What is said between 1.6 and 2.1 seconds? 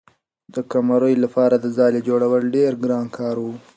ځالۍ